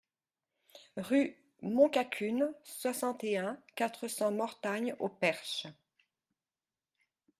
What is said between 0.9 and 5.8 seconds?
Rue Montcacune, soixante et un, quatre cents Mortagne-au-Perche